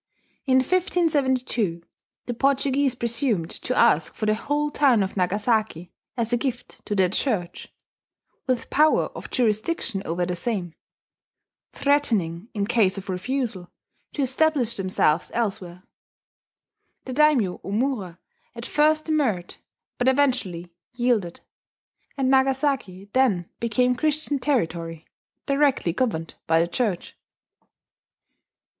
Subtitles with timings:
[0.47, 1.83] In 1572
[2.25, 6.95] the Portuguese presumed to ask for the whole town of Nagasaki, as a gift to
[6.95, 7.71] their church,
[8.47, 10.73] with power of jurisdiction over the same;
[11.71, 13.69] threatening, in case of refusal,
[14.13, 15.83] to establish themselves elsewhere.
[17.05, 18.17] The daimyo, Omura,
[18.55, 19.57] at first demurred,
[19.99, 21.41] but eventually yielded;
[22.17, 25.05] and Nagasaki then became Christian territory,
[25.45, 27.15] directly governed by the Church.